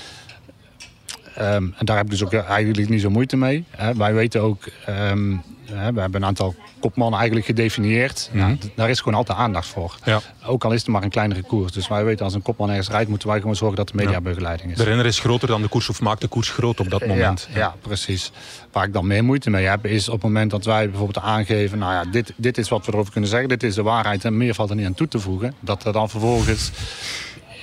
[1.40, 3.66] Um, en daar heb ik dus ook eigenlijk niet zo moeite mee.
[3.70, 3.94] Hè.
[3.94, 8.30] Wij weten ook, um, hè, we hebben een aantal kopmannen eigenlijk gedefinieerd.
[8.32, 8.58] Mm -hmm.
[8.62, 9.96] ja, daar is gewoon altijd aandacht voor.
[10.04, 10.22] Ja.
[10.46, 11.72] Ook al is het maar een kleinere koers.
[11.72, 14.72] Dus wij weten als een kopman ergens rijdt, moeten wij gewoon zorgen dat de mediabegeleiding
[14.72, 14.78] is.
[14.78, 17.48] De renner is groter dan de koers of maakt de koers groot op dat moment.
[17.54, 17.76] Ja, ja.
[17.82, 18.32] precies.
[18.72, 21.78] Waar ik dan meer moeite mee heb, is op het moment dat wij bijvoorbeeld aangeven...
[21.78, 24.26] nou ja, dit, dit is wat we erover kunnen zeggen, dit is de waarheid...
[24.26, 25.54] en meer valt er niet aan toe te voegen.
[25.60, 26.72] Dat er dan vervolgens...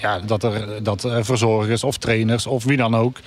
[0.00, 3.18] Ja, dat er dat verzorgers of trainers of wie dan ook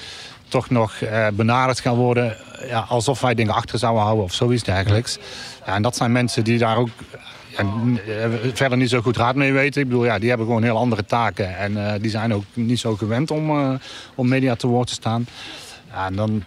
[0.47, 2.37] toch nog uh, benaderd gaan worden...
[2.67, 5.17] Ja, alsof wij dingen achter zouden houden of zoiets dergelijks.
[5.65, 6.89] En dat zijn mensen die daar ook
[7.57, 7.65] ja,
[8.53, 9.81] verder niet zo goed raad mee weten.
[9.81, 11.57] Ik bedoel, ja, die hebben gewoon heel andere taken.
[11.57, 13.79] En uh, die zijn ook niet zo gewend om,
[14.15, 15.27] om media te woord te staan.
[15.91, 16.43] Ja, en dan,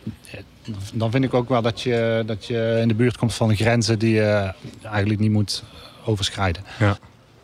[0.92, 3.98] dan vind ik ook wel dat je, dat je in de buurt komt van grenzen
[3.98, 5.62] die je eigenlijk niet moet
[6.04, 6.62] overschrijden.
[6.78, 6.96] Ja.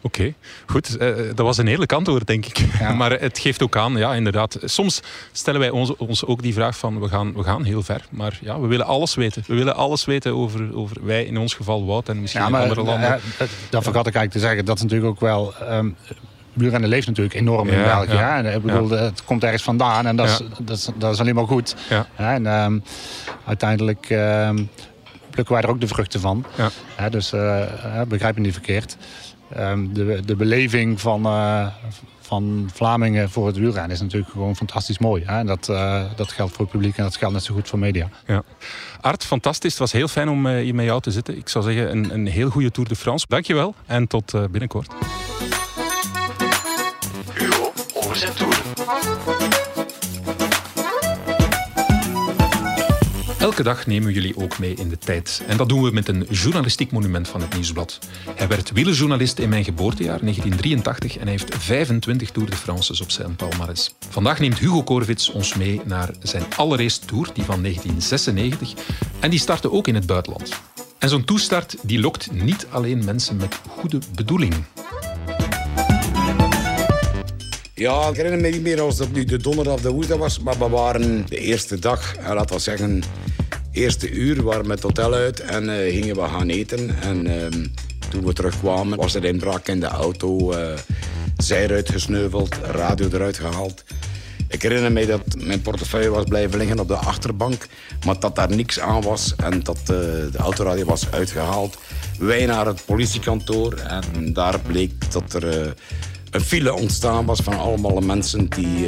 [0.04, 0.34] Oké, okay.
[0.66, 0.96] goed.
[1.00, 2.58] Uh, dat was een eerlijk antwoord, denk ik.
[2.78, 2.92] Ja.
[3.02, 4.58] maar het geeft ook aan, ja, inderdaad.
[4.64, 5.00] Soms
[5.32, 8.04] stellen wij ons, ons ook die vraag van, we gaan, we gaan heel ver.
[8.10, 9.44] Maar ja, we willen alles weten.
[9.46, 12.62] We willen alles weten over, over wij, in ons geval Wout en misschien ja, maar,
[12.62, 13.08] andere landen.
[13.08, 13.18] Ja,
[13.70, 14.64] dat vergat ik eigenlijk te zeggen.
[14.64, 15.54] Dat is natuurlijk ook wel...
[15.70, 15.96] Um,
[16.52, 18.12] wielrennen leeft natuurlijk enorm in ja, België.
[18.12, 18.38] Ja.
[18.38, 21.46] Ik bedoel, het komt ergens vandaan en dat is, dat is, dat is alleen maar
[21.46, 21.76] goed.
[22.16, 22.82] En um,
[23.46, 24.68] uiteindelijk um,
[25.30, 26.44] plukken wij er ook de vruchten van.
[27.10, 27.62] dus uh,
[28.08, 28.96] begrijp me niet verkeerd.
[29.58, 31.66] Um, de, de beleving van, uh,
[32.20, 35.22] van Vlamingen voor het wielrennen is natuurlijk gewoon fantastisch mooi.
[35.26, 35.44] Hè?
[35.44, 38.08] Dat, uh, dat geldt voor het publiek en dat geldt net zo goed voor media.
[38.26, 38.42] Ja.
[39.00, 39.70] Art, fantastisch.
[39.70, 41.36] Het was heel fijn om uh, hier met jou te zitten.
[41.36, 43.26] Ik zou zeggen een, een heel goede Tour de France.
[43.28, 44.92] Dankjewel en tot binnenkort.
[47.34, 47.72] Hugo,
[48.36, 49.41] Tour.
[53.42, 55.42] Elke dag nemen we jullie ook mee in de tijd.
[55.46, 57.98] En dat doen we met een journalistiek monument van het Nieuwsblad.
[58.34, 63.10] Hij werd wielerjournalist in mijn geboortejaar, 1983, en hij heeft 25 Tour de France's op
[63.10, 63.94] zijn palmarès.
[64.08, 68.74] Vandaag neemt Hugo Korvits ons mee naar zijn allereerste Tour, die van 1996.
[69.20, 70.52] En die startte ook in het buitenland.
[70.98, 74.66] En zo'n toestart die lokt niet alleen mensen met goede bedoelingen.
[77.82, 80.38] Ja, ik herinner me niet meer als dat nu de donderdag de woensdag was.
[80.38, 83.02] Maar we waren de eerste dag, laten we zeggen,
[83.72, 87.00] eerste uur, waren we het hotel uit en eh, gingen we gaan eten.
[87.00, 87.66] En ehm,
[88.08, 90.54] toen we terugkwamen was er inbraak in de auto,
[91.36, 93.84] zij eruit gesneuveld, radio eruit gehaald.
[94.48, 97.66] Ik herinner me dat mijn portefeuille was blijven liggen op de achterbank,
[98.04, 101.78] maar dat daar niks aan was en dat de autoradio was uitgehaald.
[102.18, 105.74] Wij naar het politiekantoor en daar bleek dat er
[106.30, 108.86] een file ontstaan was van allemaal mensen die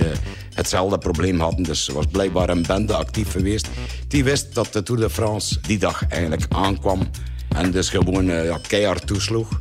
[0.55, 1.63] hetzelfde probleem hadden.
[1.65, 3.69] Dus er was blijkbaar een bende actief geweest.
[4.09, 7.09] Die wist dat de Tour de France die dag eigenlijk aankwam.
[7.49, 9.61] En dus gewoon uh, ja, keihard toesloeg.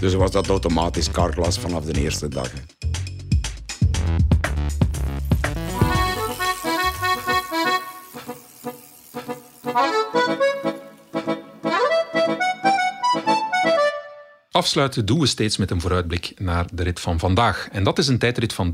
[0.00, 2.50] Dus was dat automatisch carglass vanaf de eerste dag.
[14.56, 17.68] Afsluiten doen we steeds met een vooruitblik naar de rit van vandaag.
[17.72, 18.72] En dat is een tijdrit van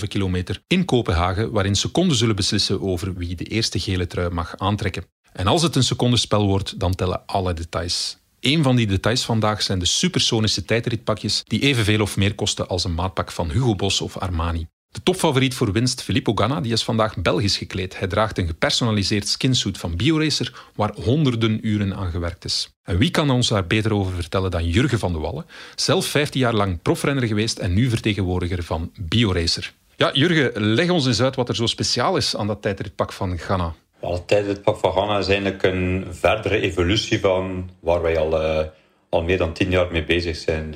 [0.00, 4.56] 13,5 kilometer in Kopenhagen, waarin seconden zullen beslissen over wie de eerste gele trui mag
[4.56, 5.04] aantrekken.
[5.32, 8.18] En als het een secondenspel wordt, dan tellen alle details.
[8.40, 12.84] Een van die details vandaag zijn de supersonische tijdritpakjes die evenveel of meer kosten als
[12.84, 14.66] een maatpak van Hugo Boss of Armani.
[14.94, 17.98] De topfavoriet voor winst, Filippo Ganna, die is vandaag Belgisch gekleed.
[17.98, 22.74] Hij draagt een gepersonaliseerd skinsuit van BioRacer, waar honderden uren aan gewerkt is.
[22.82, 25.46] En wie kan ons daar beter over vertellen dan Jurgen van de Wallen?
[25.74, 29.72] Zelf 15 jaar lang profrenner geweest en nu vertegenwoordiger van BioRacer.
[29.96, 33.38] Ja, Jurgen, leg ons eens uit wat er zo speciaal is aan dat tijdritpak van
[33.38, 33.74] Ganna.
[34.00, 38.64] het tijdritpak van Ganna is eigenlijk een verdere evolutie van waar wij al, uh,
[39.08, 40.74] al meer dan 10 jaar mee bezig zijn.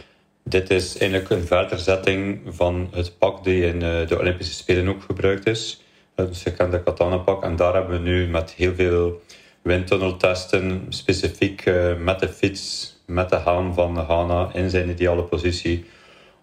[0.48, 5.02] Dit is eigenlijk een verderzetting van het pak die in eh, de Olympische Spelen ook
[5.02, 5.80] gebruikt is.
[6.14, 7.42] Het gekende katana-pak.
[7.42, 9.22] En daar hebben we nu met heel veel
[9.62, 15.84] windtunneltesten, specifiek eh, met de fiets, met de haan van Hana in zijn ideale positie,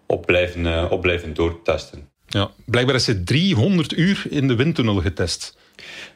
[0.06, 2.08] op blijven, op blijven doortesten.
[2.26, 5.58] Ja, blijkbaar is hij 300 uur in de windtunnel getest.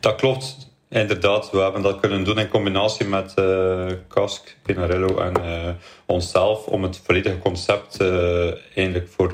[0.00, 0.69] Dat klopt.
[0.90, 5.68] Inderdaad, we hebben dat kunnen doen in combinatie met uh, Kask, Pinarello en uh,
[6.06, 9.30] onszelf om het volledige concept uh, eigenlijk voor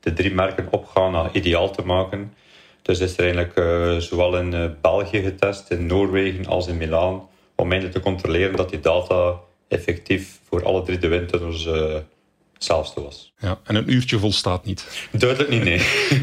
[0.00, 2.34] de drie merken op Ghana ideaal te maken.
[2.82, 7.96] Dus is er eigenlijk zowel in België getest, in Noorwegen als in Milaan, om eindelijk
[7.96, 9.34] te controleren dat die data
[9.68, 11.68] effectief voor alle drie de windtunnels
[12.58, 13.32] hetzelfde was.
[13.40, 15.08] Ja, en een uurtje volstaat niet.
[15.12, 15.78] Duidelijk niet, nee.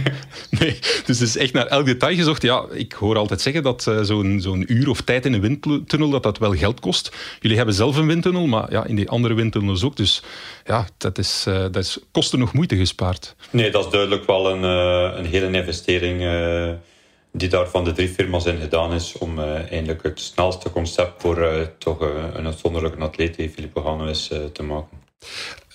[0.59, 2.41] nee, dus het is echt naar elk detail gezocht.
[2.41, 6.09] Ja, ik hoor altijd zeggen dat uh, zo'n zo'n uur of tijd in een windtunnel
[6.09, 7.11] dat dat wel geld kost.
[7.39, 9.95] Jullie hebben zelf een windtunnel, maar ja, in die andere windtunnels ook.
[9.95, 10.21] Dus
[10.65, 13.35] ja, dat is, uh, dat is kosten nog moeite gespaard.
[13.49, 16.23] Nee, dat is duidelijk wel een, uh, een hele investering
[17.31, 21.69] die daar van de drie firma's in gedaan is om eindelijk het snelste concept voor
[21.77, 21.99] toch
[22.33, 25.03] een uitzonderlijke atleet die Filippo Gano is te maken.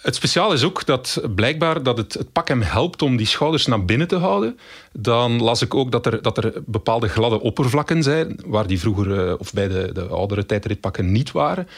[0.03, 3.67] Het speciaal is ook dat blijkbaar dat het, het, pak hem helpt om die schouders
[3.67, 4.59] naar binnen te houden.
[4.93, 9.27] Dan las ik ook dat er, dat er bepaalde gladde oppervlakken zijn, waar die vroeger
[9.27, 11.69] uh, of bij de, de oudere tijdritpakken niet waren.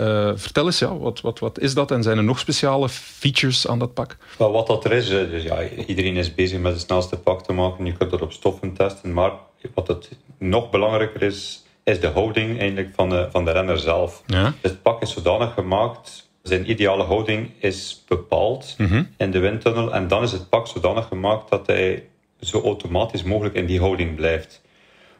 [0.00, 3.68] Uh, vertel eens, ja, wat, wat, wat is dat en zijn er nog speciale features
[3.68, 4.16] aan dat pak?
[4.38, 7.52] Well, wat dat er is, dus ja, iedereen is bezig met het snelste pak te
[7.52, 7.84] maken.
[7.84, 9.32] Je kunt dat op stoffen testen, maar
[9.74, 14.22] wat het nog belangrijker is, is de houding eigenlijk van de, van de renner zelf.
[14.26, 14.54] Ja?
[14.60, 19.02] Het pak is zodanig gemaakt zijn ideale houding is bepaald Mhm.
[19.16, 19.94] in de windtunnel.
[19.94, 22.04] En dan is het pak zodanig gemaakt dat hij
[22.40, 24.62] zo automatisch mogelijk in die houding blijft.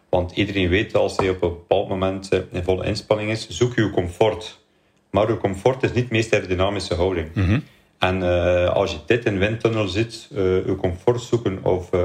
[0.09, 3.75] Want iedereen weet als hij op een bepaald moment eh, in volle inspanning is, zoek
[3.75, 4.59] je comfort.
[5.11, 7.35] Maar uw comfort is niet meest aerodynamische houding.
[7.35, 7.61] Mhm.
[7.99, 12.01] En uh, als je dit in windtunnel ziet, uh, uw comfort zoeken of uh,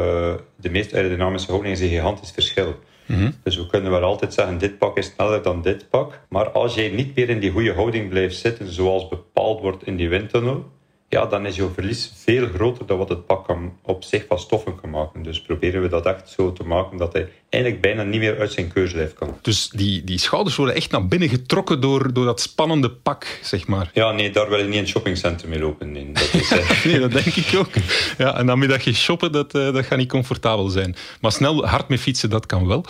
[0.56, 2.75] de meest aerodynamische houding is een gigantisch verschil.
[3.06, 3.32] Mhm.
[3.44, 6.20] Dus we kunnen wel altijd zeggen, dit pak is sneller dan dit pak.
[6.30, 9.96] Maar als jij niet meer in die goede houding blijft zitten, zoals bepaald wordt in
[9.96, 10.65] die windtunnel,
[11.10, 14.76] ja, dan is jouw verlies veel groter dan wat het pak op zich van stoffen
[14.76, 15.24] kan maken.
[15.24, 18.52] Dus proberen we dat echt zo te maken dat hij eigenlijk bijna niet meer uit
[18.52, 19.38] zijn keurslijf kan.
[19.41, 23.68] Dus die, die schouders worden echt naar binnen getrokken door, door dat spannende pak, zeg
[23.68, 23.89] maar.
[23.94, 25.91] Ja, nee, daar wil je niet in het shoppingcentrum mee lopen.
[25.91, 26.86] Nee, dat, is, uh...
[26.86, 27.70] nee, dat denk ik ook.
[28.18, 30.96] Ja, en dan middag je shoppen, dat, uh, dat gaat niet comfortabel zijn.
[31.22, 32.86] Maar snel hard mee fietsen, dat kan wel.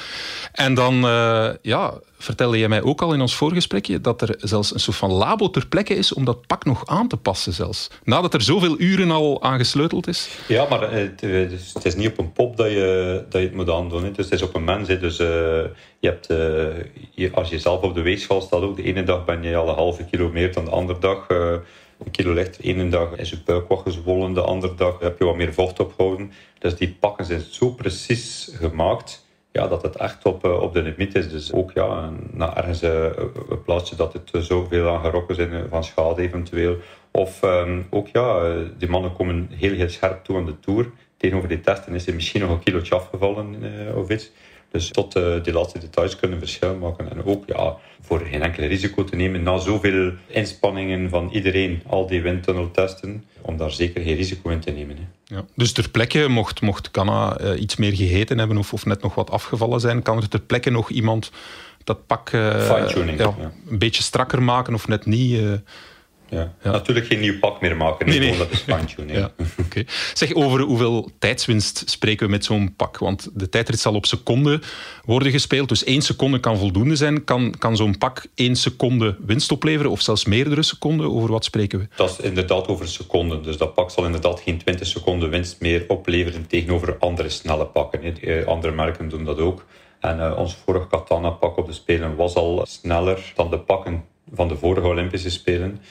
[0.51, 4.73] En dan, uh, ja, vertelde jij mij ook al in ons voorgesprekje dat er zelfs
[4.73, 7.89] een soort van labo ter plekke is om dat pak nog aan te passen zelfs.
[8.03, 10.29] Nadat er zoveel uren al aan gesleuteld is.
[10.47, 11.21] Ja, maar het,
[11.73, 14.03] het is niet op een pop dat je, dat je het moet aandoen.
[14.03, 14.11] Hè.
[14.11, 14.99] Dus het is op een.
[14.99, 15.27] Dus eh,
[15.99, 16.37] je hebt, eh,
[17.11, 19.69] je, als je zelf op de weegschaal staat, ook de ene dag ben je al
[19.69, 21.27] een halve kilo meer dan de andere dag.
[21.27, 21.55] eh,
[22.05, 22.61] een kilo lichter.
[22.61, 25.53] De ene dag is je buik wat gezwollen, de andere dag heb je wat meer
[25.53, 26.31] vocht opgehouden.
[26.59, 31.15] Dus die pakken zijn zo precies gemaakt ja, dat het echt op, op de limiet
[31.15, 31.29] is.
[31.29, 33.03] Dus ook ja, na ergens eh,
[33.49, 36.77] een plaatsje dat het zoveel aan gerokken zijn van schade eventueel.
[37.11, 40.91] Of ehm, ook ja, die mannen komen heel, heel scherp toe aan de Tour.
[41.17, 44.31] Tegenover die testen is er misschien nog een kilootje afgevallen eh, of iets.
[44.75, 47.11] Dus tot eh, die laatste details kunnen verschil maken.
[47.11, 52.07] En ook ja, voor geen enkel risico te nemen na zoveel inspanningen van iedereen, al
[52.07, 54.95] die windtunneltesten, om daar zeker geen risico in te nemen.
[54.97, 55.35] Hè.
[55.35, 55.45] Ja.
[55.55, 59.15] Dus ter plekke, mocht, mocht Canna eh, iets meer gegeten hebben of, of net nog
[59.15, 61.31] wat afgevallen zijn, kan er ter plekke nog iemand
[61.83, 62.77] dat pak ja,
[63.17, 63.33] ja.
[63.69, 65.41] een beetje strakker maken of net niet.
[66.29, 66.37] Eh.
[66.63, 66.71] Ja.
[66.71, 69.17] Natuurlijk geen nieuw pak meer maken, Nee, nee, dat is fine-tuning.
[69.17, 69.31] Ja,
[69.65, 69.83] oké.
[70.13, 72.97] Zeg, over hoeveel tijdswinst spreken we met zo'n pak?
[72.97, 74.61] Want de tijdrit zal op seconden
[75.05, 77.23] worden gespeeld, dus één seconde kan voldoende zijn.
[77.23, 81.11] Kan, kan zo'n pak één seconde winst opleveren, of zelfs meerdere seconden?
[81.13, 81.87] Over wat spreken we?
[81.95, 83.43] Dat is inderdaad over seconden.
[83.43, 88.21] Dus dat pak zal inderdaad geen 20 seconden winst meer opleveren tegenover andere snelle pakken.
[88.21, 89.65] eh, Andere merken doen dat ook.
[89.99, 94.47] En eh, ons vorige Katana-pak op de Spelen was al sneller dan de pakken van
[94.47, 95.81] de vorige Olympische Spelen.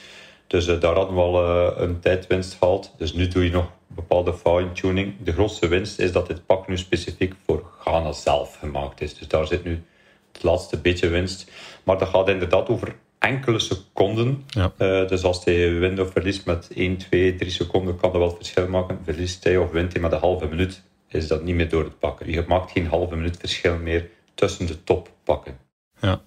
[0.47, 2.93] Dus eh, daar hadden we al eh, een tijdwinst gehaald.
[2.97, 5.13] Dus nu doe je nog bepaalde fine-tuning.
[5.23, 9.17] De grootste winst is dat dit pak nu specifiek voor Ghana zelf gemaakt is.
[9.17, 9.83] Dus daar zit nu
[10.31, 11.51] het laatste beetje winst.
[11.83, 14.43] Maar dat gaat inderdaad over enkele seconden.
[14.47, 14.71] Ja.
[14.77, 18.29] Eh, dus als hij wint of verliest met 1, 2, 3 seconden, kan dat wel
[18.29, 18.99] het verschil maken.
[19.03, 21.99] Verliest hij of wint hij met een halve minuut, is dat niet meer door het
[21.99, 22.31] pakken.
[22.31, 25.57] Je maakt geen halve minuut verschil meer tussen de toppakken.
[25.99, 26.21] Ja.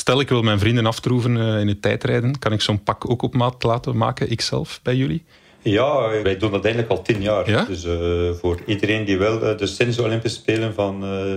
[0.00, 2.38] Stel, ik wil mijn vrienden aftroeven eh, in het tijdrijden.
[2.38, 5.24] Kan ik zo'n pak ook op maat laten maken, ikzelf, bij jullie?
[5.62, 7.50] Ja, wij doen dat eigenlijk al tien jaar.
[7.50, 7.64] Ja?
[7.64, 11.34] Dus eh, voor iedereen die wil, eh, dus sinds de Olympische Spelen van eh,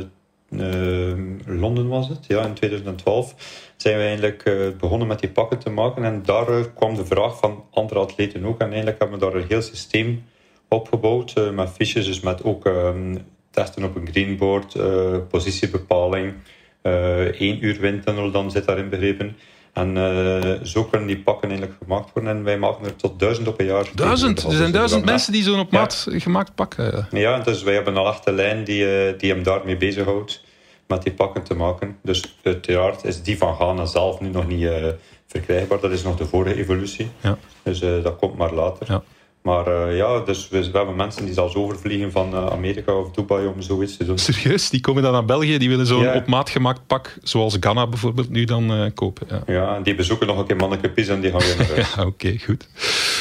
[1.11, 3.35] eh, Londen was het, ja, in 2012,
[3.77, 6.03] zijn we eigenlijk eh, begonnen met die pakken te maken.
[6.03, 8.59] En daar eh, kwam de vraag van andere atleten ook.
[8.59, 10.23] En eigenlijk hebben we daar een heel systeem
[10.67, 13.15] opgebouwd eh, met fiches, dus met ook ehm,
[13.49, 16.62] testen op een greenboard, eh, positiebepaling, eh
[17.39, 19.37] één uur windtunnel dan zit daarin begrepen.
[19.73, 22.37] En eh, zo kunnen die pakken eigenlijk gemaakt worden.
[22.37, 23.85] En wij maken er tot duizend op een jaar.
[23.95, 24.43] Duizend?
[24.43, 25.79] Er zijn duizend mensen die zo'n op Ja.
[25.79, 27.07] maat gemaakt pak hebben.
[27.11, 30.43] ja, dus wij hebben een echte lijn die, eh, die hem daarmee bezighoudt
[30.87, 31.97] met die pakken te maken.
[32.03, 34.85] Dus uiteraard is die van Ghana zelf nu nog niet eh,
[35.27, 35.79] verkrijgbaar.
[35.79, 37.09] Dat is nog de vorige evolutie.
[37.21, 37.37] Ja.
[37.63, 38.91] Dus eh, dat komt maar later.
[38.91, 39.03] Ja.
[39.43, 43.11] Maar eh, ja, dus we, we hebben mensen die zelfs overvliegen van eh, Amerika of
[43.11, 44.17] Dubai om zoiets te doen.
[44.17, 44.69] Serieus?
[44.69, 46.15] Die komen dan naar België, die willen zo'n Ja.
[46.15, 49.27] op maat gemaakt pak, zoals Ghana bijvoorbeeld, nu dan eh, kopen.
[49.29, 49.53] Ja.
[49.53, 51.93] Ja, en die bezoeken nog een keer Manneke Pies en die gaan weer naar huis.
[51.95, 52.67] Ja, Oké, goed.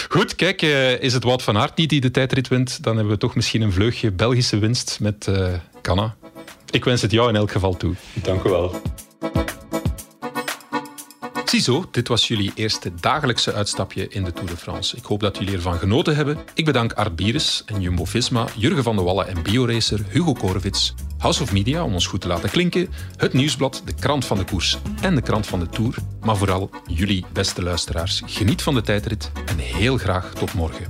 [0.09, 0.63] Goed, kijk,
[1.01, 3.63] is het Wout van Aert niet die de tijdrit wint, dan hebben we toch misschien
[3.63, 5.31] een vleugje Belgische winst met
[5.83, 6.15] Ghana.
[6.71, 7.95] Ik wens het jou in elk geval toe.
[8.15, 8.75] Dank u wel.
[11.53, 14.97] Ziezo, dit was jullie eerste dagelijkse uitstapje in de Tour de France.
[14.97, 16.39] Ik hoop dat jullie ervan genoten hebben.
[16.55, 21.43] Ik bedank Art Bieres en Jumbo-Visma, Jurgen van de Wallen en bioracer Hugo Korevits, House
[21.43, 24.79] of Media om ons goed te laten klinken, het Nieuwsblad, de krant van de koers
[25.01, 25.95] en de krant van de Tour.
[26.21, 28.23] Maar vooral jullie, beste luisteraars.
[28.27, 30.87] Geniet van de tijdrit en heel graag tot morgen.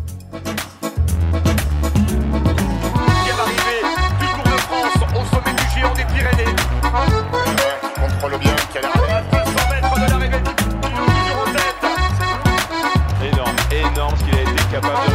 [14.85, 15.12] about